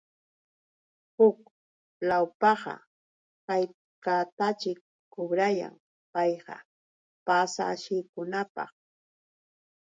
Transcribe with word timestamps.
Huk 1.15 1.39
lawpaqa, 2.07 2.75
¿haykataćhik 3.47 4.79
kubrayan 5.13 5.75
payqa? 6.13 6.55
Pasahikunapaq. 7.25 8.71